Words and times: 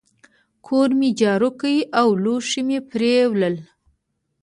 کور 0.65 0.89
مي 0.99 1.09
جارو 1.19 1.49
کی 1.59 1.75
او 1.99 2.07
لوښي 2.23 2.61
مي 2.67 2.77
پرېولل. 2.89 3.55